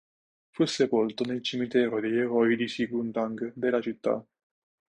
[0.49, 4.25] Fu sepolto nel cimitero degli eroi di Siguntang della città.